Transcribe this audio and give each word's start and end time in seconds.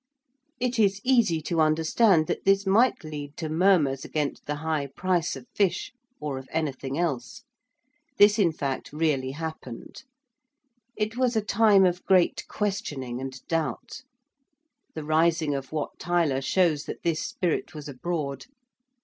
It 0.59 0.79
is 0.79 0.99
easy 1.03 1.41
to 1.43 1.61
understand 1.61 2.25
that 2.25 2.43
this 2.43 2.65
might 2.65 3.03
lead 3.03 3.37
to 3.37 3.49
murmurs 3.49 4.03
against 4.03 4.47
the 4.47 4.55
high 4.55 4.87
price 4.87 5.35
of 5.35 5.45
fish 5.53 5.93
or 6.19 6.39
of 6.39 6.49
anything 6.51 6.97
else. 6.97 7.43
This, 8.17 8.39
in 8.39 8.51
fact, 8.51 8.91
really 8.91 9.29
happened. 9.33 10.01
It 10.95 11.17
was 11.17 11.35
a 11.35 11.41
time 11.45 11.85
of 11.85 12.03
great 12.05 12.45
questioning 12.47 13.21
and 13.21 13.45
doubt; 13.45 14.01
the 14.95 15.03
rising 15.03 15.53
of 15.53 15.71
Wat 15.71 15.91
Tyler 15.99 16.41
shows 16.41 16.85
that 16.85 17.03
this 17.03 17.21
spirit 17.23 17.75
was 17.75 17.87
abroad. 17.87 18.47